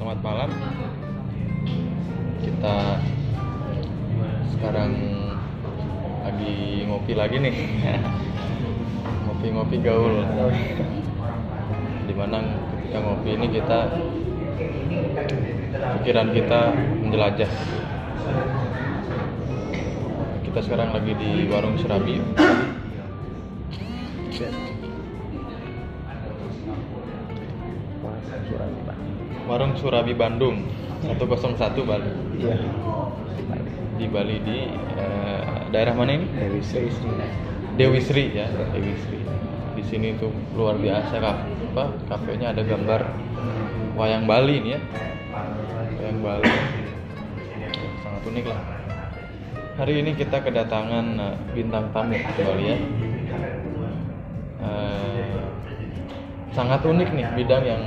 selamat 0.00 0.24
malam. 0.24 0.50
Kita 2.40 2.76
sekarang 4.56 4.96
lagi 6.24 6.88
ngopi 6.88 7.12
lagi 7.12 7.36
nih. 7.36 7.56
Ngopi-ngopi 9.28 9.76
gaul. 9.84 10.24
Di 12.08 12.16
mana 12.16 12.40
ketika 12.80 12.98
ngopi 13.04 13.28
ini 13.28 13.46
kita 13.52 13.80
pikiran 16.00 16.32
kita 16.32 16.60
menjelajah. 17.04 17.52
Kita 20.48 20.58
sekarang 20.64 20.96
lagi 20.96 21.12
di 21.12 21.44
warung 21.52 21.76
Serabi. 21.76 22.16
Warung 29.50 29.74
Surabi 29.74 30.14
Bandung 30.14 30.62
101 31.02 31.56
Bali. 31.82 32.12
Iya. 32.38 32.56
Di 33.96 34.06
Bali 34.08 34.36
di 34.44 34.58
eh, 34.96 35.42
daerah 35.72 35.96
mana 35.96 36.14
ini? 36.14 36.26
Dewi 36.38 36.60
Sri. 36.62 36.86
Dewi 37.74 38.00
Sri 38.00 38.24
ya, 38.36 38.46
Dewi 38.72 38.94
Sri. 39.00 39.18
Di 39.74 39.82
sini 39.88 40.14
tuh 40.20 40.30
luar 40.54 40.76
biasa 40.76 41.14
kak. 41.18 41.38
Apa? 41.72 41.84
Kafenya 42.10 42.52
ada 42.52 42.62
gambar 42.62 43.00
wayang 43.96 44.28
Bali 44.28 44.60
ini 44.60 44.76
ya. 44.76 44.80
Wayang 45.98 46.20
Bali. 46.20 46.52
Sangat 48.04 48.22
unik 48.28 48.46
lah. 48.46 48.60
Hari 49.80 49.94
ini 50.04 50.12
kita 50.12 50.44
kedatangan 50.44 51.06
eh, 51.16 51.36
bintang 51.56 51.88
tamu 51.96 52.14
kembali 52.14 52.64
ya. 52.68 52.78
Eh, 54.60 55.40
sangat 56.52 56.84
unik 56.84 57.08
nih 57.16 57.26
bidang 57.34 57.64
yang 57.64 57.82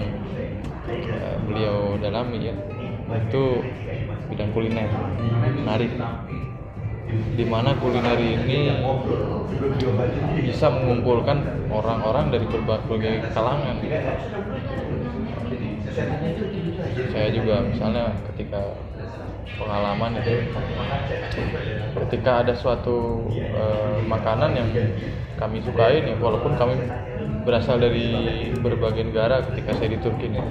eh, 1.01 1.37
beliau 1.45 1.97
dalami 1.97 2.49
ya. 2.49 2.55
Itu 3.29 3.61
bidang 4.31 4.51
kuliner. 4.53 4.89
Menarik 5.53 5.91
di 7.13 7.45
mana 7.45 7.77
kuliner 7.77 8.17
ini 8.17 8.73
bisa 10.41 10.69
mengumpulkan 10.73 11.69
orang-orang 11.69 12.33
dari 12.33 12.45
berbagai 12.49 13.29
kalangan. 13.33 13.77
Saya 17.13 17.29
juga 17.29 17.61
misalnya 17.61 18.17
ketika 18.33 18.73
pengalaman 19.53 20.17
itu 20.17 20.35
ketika 22.07 22.31
ada 22.41 22.53
suatu 22.57 23.29
eh, 23.37 24.01
makanan 24.09 24.57
yang 24.57 24.69
kami 25.37 25.61
sukai 25.61 26.01
nih 26.01 26.17
walaupun 26.17 26.57
kami 26.57 26.73
berasal 27.45 27.77
dari 27.77 28.49
berbagai 28.57 29.13
negara 29.13 29.43
ketika 29.53 29.77
saya 29.77 29.89
di 29.93 29.99
Turki 30.01 30.31
nih 30.31 30.45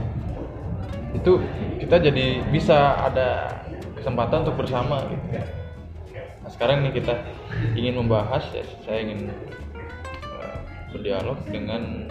itu 1.12 1.32
kita 1.80 1.96
jadi 2.00 2.40
bisa 2.48 2.96
ada 2.96 3.60
kesempatan 3.96 4.48
untuk 4.48 4.64
bersama 4.64 5.04
gitu. 5.06 5.24
Nah, 6.42 6.50
sekarang 6.50 6.82
nih 6.82 6.92
kita 6.98 7.14
ingin 7.78 8.02
membahas 8.02 8.42
ya, 8.50 8.64
saya 8.82 8.98
ingin 9.04 9.30
eh, 10.40 10.58
berdialog 10.90 11.38
dengan 11.46 12.10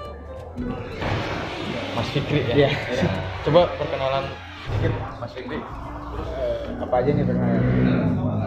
Mas 1.92 2.08
Fikri 2.16 2.48
ya. 2.48 2.68
Iya. 2.68 2.72
Ya. 2.72 3.12
Coba 3.44 3.68
perkenalan 3.76 4.26
sedikit 4.68 4.94
Mas 5.20 5.32
Fikri. 5.36 5.60
Eh, 5.60 6.58
apa 6.80 6.96
aja 7.04 7.10
nih 7.12 7.24
perkenalan? 7.28 7.64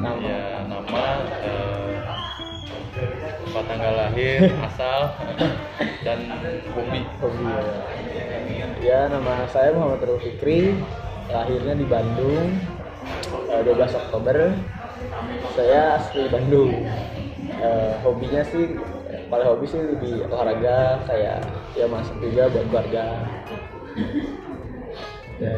Nama. 0.00 0.18
Ya, 0.20 0.42
nama 0.68 1.04
eh, 1.44 1.83
tempat 3.54 3.70
tanggal 3.70 3.94
lahir, 3.94 4.50
asal 4.66 5.00
dan 6.02 6.18
hobi. 6.74 7.06
Hobi 7.22 7.46
ya. 7.46 7.62
Ya, 8.82 9.00
nama 9.06 9.46
saya 9.46 9.70
Muhammad 9.78 10.02
Rul 10.02 10.18
Fikri. 10.18 10.74
Lahirnya 11.30 11.78
di 11.78 11.86
Bandung. 11.86 12.50
eh, 13.46 13.62
12 13.62 13.94
Oktober. 13.94 14.58
Saya 15.54 16.02
asli 16.02 16.26
Bandung. 16.26 16.82
Eh, 17.54 17.94
hobinya 18.02 18.42
sih 18.42 18.74
paling 19.30 19.46
hobi 19.46 19.70
sih 19.70 19.78
lebih 19.78 20.26
olahraga 20.26 21.06
kayak 21.06 21.46
ya 21.78 21.86
masak 21.86 22.18
juga 22.18 22.50
buat 22.50 22.66
keluarga. 22.66 23.04
Ya, 25.38 25.54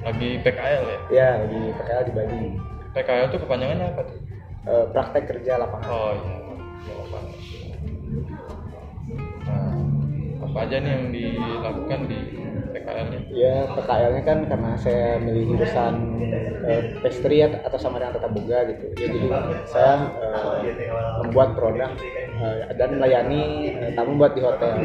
Lagi 0.00 0.40
PKL 0.40 0.82
ya. 0.88 0.98
ya 1.12 1.28
di 1.44 1.60
PKL 1.76 2.02
di 2.08 2.12
Bali. 2.16 2.44
PKL 2.96 3.24
itu 3.28 3.36
kepanjangannya 3.44 3.86
apa 3.92 4.02
tuh? 4.08 4.27
Eh, 4.66 4.84
praktek 4.92 5.24
kerja 5.30 5.56
lapangan. 5.60 5.88
Oh 5.90 6.12
iya. 6.12 6.34
Iya, 6.84 6.94
apa. 7.04 7.18
Nah, 9.48 9.70
apa 10.44 10.58
aja 10.66 10.76
nih 10.82 10.90
yang 10.92 11.04
dilakukan 11.14 12.00
di 12.10 12.18
PKL-nya? 12.74 13.20
Ya 13.32 13.54
PKL-nya 13.72 14.22
kan 14.26 14.38
karena 14.50 14.70
saya 14.80 15.18
milih 15.22 15.44
jurusan 15.56 15.94
eh, 16.68 16.82
pastry 17.02 17.38
at- 17.46 17.62
atau 17.64 17.78
sama 17.80 18.02
dengan 18.02 18.18
tata 18.18 18.28
boga 18.28 18.58
gitu. 18.72 18.86
Ya, 18.98 19.06
jadi 19.08 19.28
saya 19.68 19.92
eh, 20.20 20.68
membuat 21.22 21.48
produk 21.56 21.90
eh, 22.42 22.58
dan 22.76 22.90
melayani 22.98 23.42
eh, 23.72 23.90
tamu 23.96 24.18
buat 24.20 24.32
di 24.36 24.42
hotel. 24.42 24.76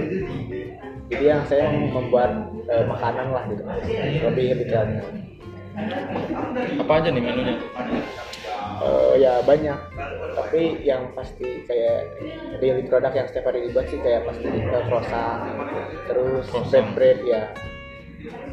Jadi 1.11 1.23
yang 1.27 1.43
saya 1.45 1.67
membuat 1.69 2.31
eh, 2.71 2.85
makanan 2.87 3.27
lah 3.35 3.43
gitu. 3.51 3.63
Lebih 4.31 4.47
detailnya. 4.63 5.03
Apa 6.81 6.93
aja 7.01 7.09
nih 7.11 7.21
menunya? 7.23 7.55
Eh, 9.13 9.21
ya 9.21 9.45
banyak. 9.45 9.79
Tapi 10.33 10.81
yang 10.81 11.13
pasti 11.13 11.61
kayak 11.69 12.17
daily 12.57 12.89
produk 12.89 13.13
yang 13.13 13.29
setiap 13.29 13.53
hari 13.53 13.69
dibuat 13.69 13.85
sih 13.93 14.01
kayak 14.01 14.25
pasti 14.25 14.49
eh, 14.49 14.83
croissant, 14.89 15.45
terus 16.09 16.45
bread 16.49 16.87
bread 16.97 17.19
ya. 17.21 17.43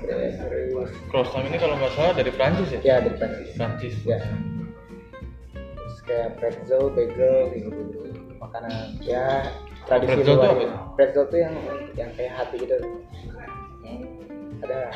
Bread, 0.04 0.36
terus 0.44 0.90
Croissant 1.08 1.44
ini 1.46 1.56
kalau 1.56 1.78
nggak 1.80 1.92
salah 1.96 2.12
dari 2.12 2.32
Prancis 2.34 2.68
ya? 2.74 2.80
ya 2.84 2.96
dari 3.00 3.16
Prancis. 3.16 3.48
Prancis. 3.56 3.94
ya 4.04 4.18
terus 5.90 5.96
kayak 6.06 6.28
pretzel 6.38 6.90
bagel 6.94 7.36
gitu 7.54 7.80
makanan 8.38 8.98
ya 9.02 9.46
tradisi 9.86 10.22
Pretzel 10.22 10.38
apa? 10.42 10.94
pretzel 10.98 11.24
tuh 11.30 11.38
yang 11.38 11.54
yang 11.94 12.10
kayak 12.18 12.32
hati 12.34 12.56
gitu 12.62 12.76
ada 14.60 14.92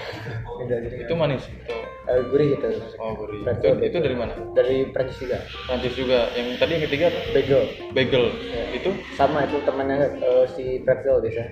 beda 0.56 0.76
gitu 0.84 0.94
Itu 1.04 1.14
manis. 1.16 1.42
Itu. 1.48 1.76
Eh, 2.04 2.20
gurih 2.28 2.46
gitu 2.56 2.68
Oh, 3.00 3.16
gurih. 3.16 3.40
Itu, 3.40 3.44
Pretzel, 3.48 3.74
itu 3.80 3.96
dari 3.98 4.16
mana? 4.16 4.32
dari 4.52 4.76
Prancis 4.92 5.18
juga 5.18 5.38
Prancis 5.66 5.94
juga. 5.96 6.18
Yang 6.36 6.46
tadi 6.60 6.70
yang 6.76 6.84
ketiga 6.84 7.04
apa? 7.08 7.20
bagel 7.32 7.62
bagel. 7.92 8.24
Ya. 8.52 8.64
Itu 8.76 8.90
sama 9.16 9.48
itu 9.48 9.56
temannya 9.64 9.98
eh, 10.20 10.44
si 10.52 10.64
pretzel 10.84 11.18
biasa 11.24 11.42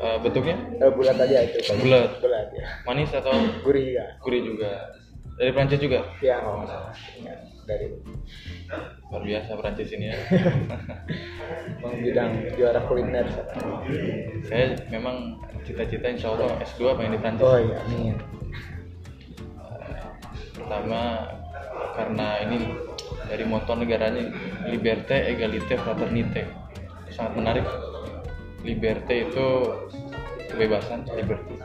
eh, 0.00 0.16
bentuknya 0.18 0.56
Eh, 0.80 0.90
bulat 0.90 1.16
aja 1.16 1.38
itu 1.46 1.58
Bulat. 1.78 2.10
bulat 2.18 2.48
ya 2.50 2.66
manis 2.84 3.10
atau 3.12 3.32
gurih 3.62 3.94
juga 3.94 4.04
gurih 4.24 4.40
juga. 4.44 4.72
Dari 5.40 5.50
Prancis 5.56 5.80
juga. 5.80 6.04
ya 6.20 6.44
kalau 6.44 6.60
nggak 6.60 6.68
salah. 6.68 6.94
Ya, 7.24 7.34
dari 7.64 7.86
Luar 9.10 9.22
biasa 9.24 9.50
Prancis 9.56 9.90
ini 9.96 10.12
ya. 10.12 10.16
Bang 11.82 11.96
bidang 11.98 12.30
juara 12.54 12.80
kuliner. 12.84 13.26
Saya 14.46 14.76
memang 14.92 15.40
cita-cita 15.64 16.12
insya 16.12 16.36
Allah 16.36 16.60
S2 16.60 16.94
pengen 16.94 17.16
di 17.16 17.20
Prancis. 17.20 17.46
oh 17.46 17.58
iya 17.58 17.76
amin. 17.88 18.16
Pertama 20.54 21.00
karena 21.96 22.28
ini 22.44 22.58
dari 23.26 23.44
motor 23.48 23.80
negaranya 23.80 24.28
liberté 24.68 25.24
égalité 25.32 25.80
fraternité. 25.80 26.44
Sangat 27.10 27.32
menarik. 27.34 27.66
Liberté 28.60 29.24
itu 29.24 29.46
kebebasan 30.52 31.08
liberty 31.16 31.56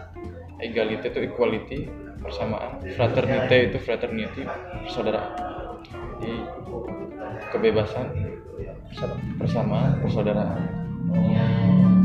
égalité 0.64 1.12
itu 1.12 1.20
equality 1.28 1.80
persamaan 2.26 2.82
fraternité 2.98 3.58
itu 3.72 3.78
fraternity 3.80 4.42
persaudaraan 4.86 5.32
jadi 6.20 6.38
kebebasan 7.54 8.08
persamaan 9.38 10.02
persaudaraan 10.02 10.64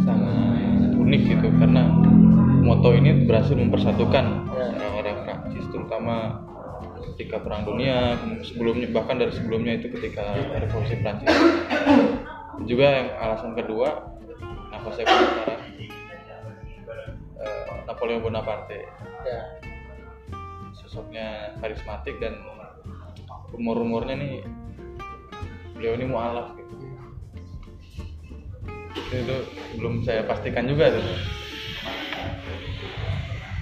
sangat 0.04 0.92
unik 0.96 1.22
gitu 1.24 1.48
karena 1.56 1.82
moto 2.60 2.92
ini 2.92 3.24
berhasil 3.24 3.56
mempersatukan 3.56 4.46
Ya. 4.60 4.68
orang-orang 4.76 5.16
Prancis 5.24 5.64
terutama 5.72 6.44
ketika 7.16 7.40
perang 7.40 7.64
dunia 7.64 8.12
sebelumnya 8.44 8.92
bahkan 8.92 9.16
dari 9.16 9.32
sebelumnya 9.32 9.80
itu 9.80 9.88
ketika 9.96 10.36
revolusi 10.52 11.00
Prancis. 11.00 11.32
Juga 12.68 12.86
yang 12.92 13.08
alasan 13.16 13.56
kedua 13.56 13.88
kenapa 14.68 14.88
saya 14.92 15.08
penasaran 15.08 15.60
eh, 17.40 17.76
Napoleon 17.88 18.20
Bonaparte. 18.20 18.84
Ya 19.24 19.69
sosoknya 20.90 21.54
karismatik 21.62 22.18
dan 22.18 22.34
rumor-rumornya 23.54 24.18
nih 24.18 24.34
beliau 25.78 25.94
ini 25.94 26.06
mualaf 26.10 26.58
gitu. 26.58 26.74
Itu, 28.90 29.14
itu 29.22 29.36
belum 29.78 30.02
saya 30.02 30.26
pastikan 30.26 30.66
juga 30.66 30.90
tuh. 30.90 31.06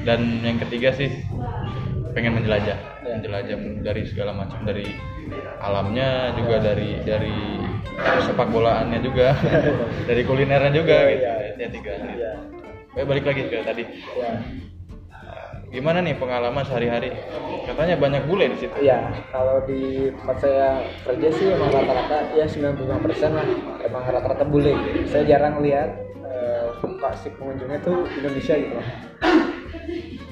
Dan 0.09 0.41
yang 0.41 0.57
ketiga 0.57 0.89
sih 0.97 1.13
pengen 2.17 2.41
menjelajah. 2.41 2.81
Menjelajah 3.05 3.57
dari 3.85 4.03
segala 4.09 4.33
macam 4.33 4.65
dari 4.65 4.89
alamnya 5.61 6.33
juga 6.33 6.65
dari 6.65 6.97
dari 7.05 7.37
sepak 8.25 8.49
bolaannya 8.49 9.05
juga 9.05 9.37
dari 10.09 10.25
kulinernya 10.25 10.73
juga 10.73 10.97
Iya, 11.13 11.13
gitu. 11.13 11.61
ya. 11.61 11.69
Tiga. 11.77 11.93
Ya. 11.93 12.33
Oke, 12.97 13.03
balik 13.05 13.25
lagi 13.29 13.43
ke 13.53 13.61
tadi. 13.69 13.85
Ya 14.17 14.33
gimana 15.69 16.01
nih 16.01 16.17
pengalaman 16.17 16.65
sehari-hari 16.65 17.13
katanya 17.69 18.01
banyak 18.01 18.25
bule 18.25 18.49
di 18.49 18.57
situ 18.57 18.73
Iya, 18.81 19.13
kalau 19.29 19.61
di 19.69 20.09
tempat 20.17 20.37
saya 20.41 20.81
kerja 21.05 21.29
sih 21.29 21.47
emang 21.53 21.69
rata-rata 21.69 22.33
ya 22.33 22.49
95% 22.49 23.37
lah 23.37 23.49
emang 23.85 24.03
rata-rata 24.09 24.45
bule. 24.49 24.73
Saya 25.05 25.29
jarang 25.29 25.61
lihat 25.61 25.93
eh, 26.25 26.73
muka 26.81 27.13
si 27.21 27.29
pengunjungnya 27.37 27.85
tuh 27.85 28.09
Indonesia 28.17 28.55
gitu 28.57 28.73
loh. 28.73 28.87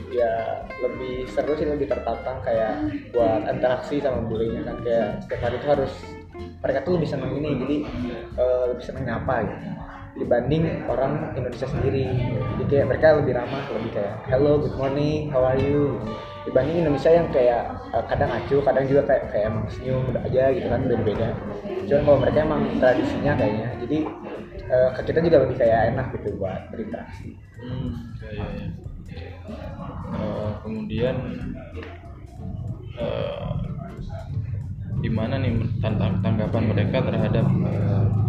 Ya 0.08 0.64
lebih 0.80 1.28
seru 1.28 1.52
sih 1.52 1.68
lebih 1.68 1.92
tertantang 1.92 2.40
kayak 2.40 2.88
buat 3.12 3.44
interaksi 3.52 4.00
sama 4.00 4.24
bulenya 4.24 4.64
kan 4.64 4.80
kayak 4.80 5.20
setiap 5.20 5.52
hari 5.52 5.60
itu 5.60 5.68
harus 5.68 5.92
mereka 6.64 6.78
tuh 6.80 6.92
lebih 6.96 7.08
seneng 7.12 7.36
ini 7.36 7.50
jadi 7.60 7.76
eh, 8.40 8.64
lebih 8.72 8.84
seneng 8.88 9.04
nyapa 9.04 9.44
gitu 9.44 9.56
dibanding 10.16 10.64
orang 10.88 11.36
Indonesia 11.36 11.68
sendiri. 11.68 12.08
Jadi 12.56 12.64
kayak 12.68 12.86
mereka 12.88 13.06
lebih 13.20 13.32
ramah 13.36 13.62
lebih 13.76 13.90
kayak 14.00 14.14
hello 14.32 14.60
good 14.60 14.74
morning 14.80 15.28
how 15.28 15.44
are 15.44 15.60
you? 15.60 16.00
Dibanding 16.48 16.86
Indonesia 16.86 17.10
yang 17.10 17.28
kayak 17.34 17.62
eh, 17.92 18.04
kadang 18.08 18.30
acuh 18.32 18.60
kadang 18.64 18.84
juga 18.88 19.02
kayak 19.04 19.24
kayak 19.34 19.44
emang 19.50 19.64
senyum 19.68 20.02
aja 20.14 20.42
gitu 20.54 20.66
kan 20.70 20.80
beda 20.86 21.02
beda 21.04 21.28
cuman 21.86 22.02
kalau 22.02 22.18
mereka 22.18 22.38
emang 22.42 22.62
tradisinya 22.82 23.32
kayaknya 23.38 23.68
jadi 23.78 23.98
eh, 24.70 24.90
ke 24.98 25.00
kita 25.06 25.18
juga 25.22 25.38
lebih 25.46 25.56
kayak 25.58 25.94
enak 25.94 26.06
gitu 26.18 26.28
buat 26.38 26.60
berinteraksi. 26.74 27.30
Hmm, 27.62 27.90
ya, 28.18 28.30
ya, 28.34 28.46
ya. 28.50 28.68
Eh, 30.16 30.50
kemudian 30.62 31.16
eh, 32.98 33.50
gimana 35.02 35.34
nih 35.38 35.52
tanggapan 36.24 36.62
mereka 36.72 36.98
terhadap 37.06 37.46
eh, 37.46 38.25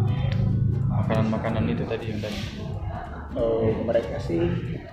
makanan-makanan 1.08 1.64
itu 1.72 1.84
tadi 1.88 2.06
yang 2.12 2.20
tadi? 2.20 2.40
Eh, 3.38 3.70
mereka 3.86 4.18
sih 4.20 4.44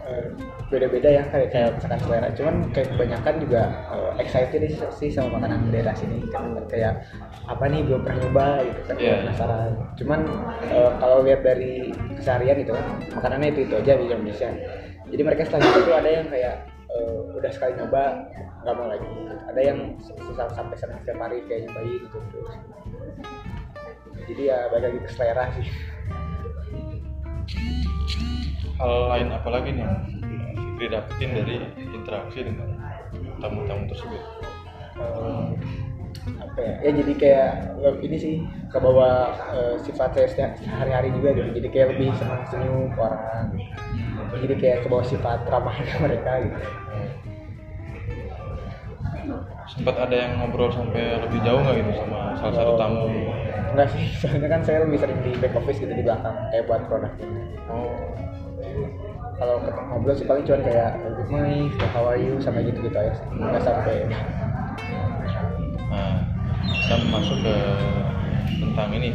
eh, 0.05 0.27
beda-beda 0.71 1.09
ya 1.11 1.23
kayak 1.27 1.49
kayak 1.51 1.69
misalkan 1.75 1.99
selera. 2.07 2.29
Cuman 2.39 2.55
kayak 2.71 2.89
kebanyakan 2.95 3.35
juga 3.43 3.63
eh, 3.91 4.11
excited 4.23 4.63
sih- 4.95 5.11
sama 5.11 5.43
makanan 5.43 5.75
daerah 5.75 5.91
sini. 5.91 6.23
Kan 6.31 6.55
kayak 6.71 7.03
apa 7.51 7.65
nih 7.67 7.83
belum 7.83 8.07
pernah 8.07 8.19
nyoba 8.23 8.47
gitu 8.63 8.81
kan 8.87 8.97
Iya. 9.01 9.15
penasaran. 9.27 9.71
Cuman 9.99 10.21
eh, 10.71 10.91
kalau 11.03 11.19
lihat 11.27 11.41
dari 11.43 11.91
keseharian 12.15 12.63
itu 12.63 12.71
kan 12.71 12.87
makanannya 13.19 13.49
itu 13.51 13.61
itu 13.67 13.75
aja 13.75 13.93
di 13.99 14.05
Indonesia. 14.07 14.49
Jadi 15.11 15.23
mereka 15.27 15.43
setelah 15.51 15.67
itu 15.75 15.91
ada 15.91 16.11
yang 16.11 16.27
kayak 16.31 16.55
eh, 16.95 17.19
udah 17.35 17.51
sekali 17.51 17.73
nyoba 17.75 18.03
nggak 18.63 18.75
mau 18.79 18.87
lagi. 18.87 19.09
Ada 19.51 19.61
yang 19.67 19.79
susah 19.99 20.47
sampai 20.55 20.77
setiap 20.79 21.19
hari 21.19 21.43
kayak 21.51 21.67
nyobain 21.67 21.91
gitu. 22.07 22.19
Terus 22.31 22.55
jadi 24.25 24.43
ya 24.53 24.59
balik 24.73 24.85
lagi 24.89 24.99
ke 25.05 25.11
selera 25.13 25.45
sih 25.57 25.69
hal 28.79 28.93
lain 29.11 29.29
apa 29.31 29.49
lagi 29.49 29.69
nih 29.75 29.83
yang 29.85 29.97
Fikri 30.55 30.87
dapetin 30.91 31.31
dari 31.39 31.57
interaksi 31.95 32.39
dengan 32.43 32.69
tamu-tamu 33.39 33.87
tersebut? 33.87 34.23
Eh, 34.99 35.49
apa 36.41 36.59
ya, 36.59 36.75
ya 36.83 36.91
jadi 37.05 37.13
kayak 37.15 37.53
eh, 37.79 37.95
ini 38.03 38.17
sih 38.19 38.35
ke 38.73 38.79
bawah 38.81 39.35
eh, 39.55 39.75
sifat 39.87 40.19
saya 40.19 40.27
setiap 40.31 40.51
hari-hari 40.67 41.15
juga 41.15 41.31
gitu. 41.37 41.63
Jadi 41.63 41.69
kayak 41.71 41.87
lebih 41.95 42.11
senang 42.19 42.43
senyum 42.51 42.91
orang. 42.99 43.55
Gitu. 43.55 43.71
jadi 44.35 44.55
kayak 44.59 44.79
ke 44.83 44.87
bawah 44.91 45.07
sifat 45.07 45.47
ramahnya 45.47 45.95
mereka 46.03 46.43
gitu 46.43 46.59
sempat 49.71 49.97
ada 49.97 50.15
yang 50.15 50.33
ngobrol 50.41 50.71
sampai 50.71 51.19
lebih 51.21 51.41
jauh 51.43 51.61
nggak 51.61 51.77
gitu 51.81 51.93
sama 52.05 52.37
salah 52.37 52.55
satu 52.55 52.73
tamu? 52.77 53.07
Enggak 53.75 53.89
sih 53.93 54.05
soalnya 54.21 54.49
kan 54.49 54.61
saya 54.63 54.79
lebih 54.87 54.99
sering 55.01 55.19
di 55.25 55.31
back 55.41 55.55
office 55.57 55.79
gitu 55.81 55.93
di 55.93 56.05
belakang 56.05 56.37
kayak 56.53 56.65
buat 56.69 56.83
produk 56.87 57.13
oh. 57.71 57.95
Kalau 59.35 59.57
ngobrol 59.91 60.15
sih 60.15 60.27
paling 60.31 60.47
cuma 60.47 60.63
kayak 60.63 60.95
good 61.19 61.29
morning 61.33 61.67
how 61.93 62.07
are 62.07 62.21
you? 62.21 62.39
Sama 62.39 62.63
gitu 62.63 62.79
gitu 62.85 62.97
aja 62.97 63.13
sih 63.19 63.27
nggak 63.35 63.63
sampai. 63.63 63.97
Nah, 65.91 66.27
kita 66.65 66.97
masuk 67.11 67.39
ke 67.43 67.57
tentang 68.63 68.91
ini 68.95 69.11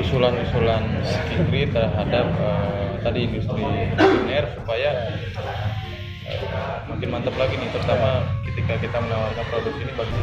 usulan-usulan 0.00 0.82
Fikri 1.30 1.70
terhadap 1.70 2.26
eh, 2.38 2.90
tadi 3.02 3.20
industri 3.26 3.62
kuliner 3.96 4.44
supaya 4.54 4.90
makin 6.88 7.08
mantap 7.10 7.34
lagi 7.38 7.54
nih, 7.58 7.70
terutama 7.72 8.24
ketika 8.46 8.74
kita 8.78 8.96
menawarkan 9.00 9.44
produk 9.50 9.74
ini 9.78 9.92
bagi 9.94 10.22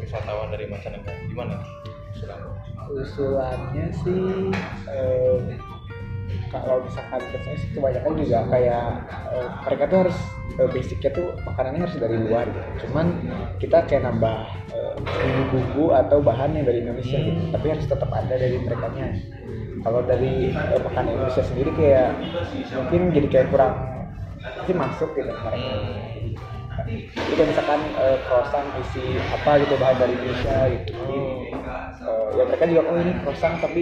wisatawan 0.00 0.48
dari 0.52 0.64
mancanegara. 0.68 1.18
Gimana? 1.28 1.56
Usulan? 2.12 2.62
usulannya 2.90 3.86
sih 4.04 4.50
eh, 4.90 5.36
kalau 6.48 6.84
misalkan 6.84 7.20
ke 7.32 7.38
saya 7.44 7.56
sih 7.60 7.68
kebanyakan 7.72 8.12
juga 8.20 8.38
kayak 8.52 8.84
eh, 9.32 9.48
mereka 9.68 9.84
tuh 9.88 9.98
harus 10.06 10.18
eh, 10.58 10.68
basicnya 10.68 11.10
tuh 11.12 11.26
makanannya 11.46 11.80
harus 11.86 11.96
dari 11.96 12.16
luar 12.18 12.46
gitu. 12.48 12.88
cuman 12.88 13.06
kita 13.60 13.78
kayak 13.88 14.02
nambah 14.08 14.38
eh, 14.74 14.94
bumbu-bumbu 14.98 15.94
atau 15.96 16.18
bahan 16.20 16.56
yang 16.56 16.64
dari 16.66 16.84
Indonesia 16.84 17.18
gitu 17.20 17.42
tapi 17.52 17.66
harus 17.72 17.86
tetap 17.86 18.10
ada 18.10 18.34
dari 18.34 18.58
mereka 18.60 18.88
kalau 19.82 20.00
dari 20.04 20.52
eh, 20.52 20.80
makanan 20.82 21.10
Indonesia 21.16 21.44
sendiri 21.44 21.70
kayak 21.76 22.10
mungkin 22.76 23.00
jadi 23.14 23.28
kayak 23.28 23.48
kurang 23.52 23.74
sih 24.64 24.74
masuk 24.74 25.10
gitu 25.12 25.30
mereka 25.30 25.50
jadi 27.12 27.34
kayak 27.36 27.48
misalkan 27.48 27.80
eh, 27.96 28.16
croissant 28.26 28.68
isi 28.78 29.02
apa 29.20 29.50
gitu 29.62 29.74
bahan 29.76 29.96
dari 29.98 30.12
Indonesia 30.16 30.56
gitu 30.68 30.90
jadi 30.90 31.18
eh, 32.02 32.28
ya 32.36 32.42
mereka 32.48 32.64
juga 32.66 32.80
oh 32.86 32.96
ini 32.96 33.12
croissant 33.20 33.56
tapi 33.60 33.80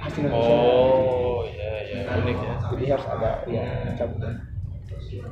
khas 0.00 0.14
Indonesia 0.18 0.54
Oh, 0.56 1.44
ya, 1.48 1.72
ya, 1.88 2.00
unik 2.16 2.38
ya. 2.38 2.54
jadi 2.70 2.84
harus 2.96 3.06
ada 3.08 3.30
ya 3.46 3.62
macam 3.86 4.08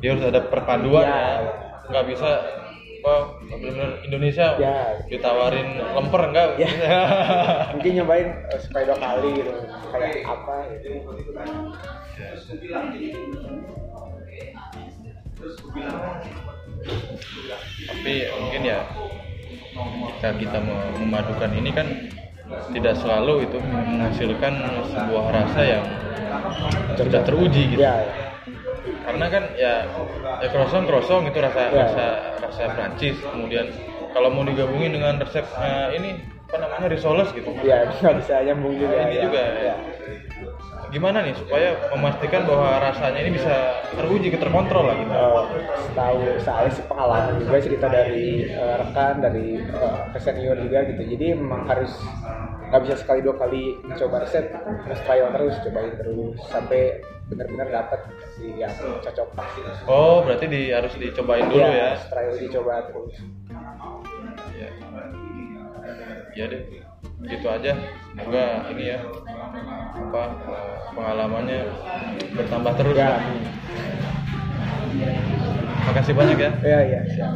Dia 0.01 0.09
harus 0.17 0.25
ada 0.25 0.41
perpaduan 0.49 1.05
Ya. 1.05 1.13
ya. 1.13 1.53
Nggak 1.91 2.05
bisa 2.09 2.31
apa 3.01 3.15
benar-benar 3.49 3.91
Indonesia 4.05 4.47
Ya. 4.57 4.77
ditawarin 5.09 5.69
lemper 5.81 6.23
enggak? 6.31 6.49
Ya. 6.57 6.69
mungkin 7.77 7.91
nyobain 7.97 8.29
eh, 8.49 8.61
supaya 8.61 8.85
dua 8.89 8.99
kali 9.01 9.29
gitu 9.37 9.53
kayak 9.91 10.25
apa 10.25 10.57
gitu 10.77 10.89
tapi 17.89 18.13
mungkin 18.41 18.63
ya 18.65 18.79
kita 20.21 20.59
mau 20.61 20.79
memadukan 21.01 21.51
ini 21.57 21.71
kan 21.73 21.87
tidak 22.75 22.95
selalu 22.99 23.47
itu 23.47 23.57
menghasilkan 23.63 24.55
sebuah 24.91 25.25
rasa 25.33 25.61
yang 25.63 25.85
sudah 26.99 27.23
teruji 27.25 27.63
gitu 27.75 27.83
ya, 27.83 27.95
ya. 28.05 28.15
karena 29.07 29.27
kan 29.31 29.43
ya 29.57 29.75
ya 30.43 30.49
krosong 30.51 30.85
krosong 30.87 31.23
itu 31.31 31.39
rasa 31.41 31.71
Ya. 31.71 31.87
rasa 31.87 32.07
rasa 32.43 32.63
Prancis 32.75 33.17
kemudian 33.23 33.71
kalau 34.13 34.29
mau 34.35 34.43
digabungin 34.43 34.93
dengan 34.99 35.23
resep 35.23 35.47
eh, 35.63 35.89
ini 35.97 36.11
apa 36.51 36.57
namanya 36.67 36.89
risoles 36.91 37.31
gitu 37.31 37.51
ya 37.63 37.87
nggak 37.87 38.15
bisa 38.23 38.35
nyambung 38.43 38.75
juga 38.75 38.97
Ini 39.07 39.15
ya. 39.15 39.23
juga, 39.23 39.43
ya. 39.63 39.75
Gimana 40.91 41.23
nih 41.23 41.35
supaya 41.39 41.79
memastikan 41.95 42.43
bahwa 42.51 42.83
rasanya 42.83 43.21
ini 43.23 43.31
bisa 43.39 43.55
teruji 43.95 44.29
terkontrol 44.35 44.85
lah 44.91 44.97
gitu? 44.99 45.13
Eh, 45.15 45.43
tahu 45.95 46.19
saya 46.43 46.69
sih 46.71 46.85
pengalaman 46.91 47.39
juga 47.39 47.63
cerita 47.63 47.87
dari 47.87 48.51
eh, 48.51 48.75
rekan 48.83 49.23
dari 49.23 49.63
eh, 49.63 50.19
senior 50.19 50.59
juga 50.59 50.83
gitu. 50.91 51.03
Jadi 51.07 51.27
memang 51.39 51.71
harus 51.71 51.95
nggak 52.71 52.83
bisa 52.87 52.97
sekali 53.03 53.19
dua 53.27 53.35
kali 53.35 53.83
mencoba 53.83 54.23
resep 54.23 54.47
harus 54.63 55.01
trial 55.03 55.35
terus 55.35 55.55
cobain 55.59 55.91
terus 55.99 56.39
sampai 56.55 57.03
benar-benar 57.27 57.67
dapat 57.67 57.99
si 58.39 58.63
yang 58.63 58.71
cocok 58.79 59.27
pasti 59.35 59.61
oh 59.91 60.23
berarti 60.23 60.47
di 60.47 60.71
harus 60.71 60.95
dicobain 60.95 61.51
dulu 61.51 61.67
ya? 61.67 61.99
harus 61.99 62.07
trial 62.07 62.35
dicoba 62.39 62.75
terus. 62.87 63.15
Ya 64.55 64.71
ya 66.39 66.45
deh 66.47 66.63
gitu 67.27 67.47
aja. 67.49 67.73
Semoga 68.17 68.45
ini 68.73 68.97
ya 68.97 68.99
apa 70.11 70.23
pengalamannya 70.97 71.61
bertambah 72.37 72.73
terus. 72.79 72.97
Ya. 72.97 73.21
Makasih 75.91 76.15
banyak 76.15 76.39
ya. 76.39 76.51
Ya 76.63 76.81
ya 76.85 77.01
siap. 77.17 77.35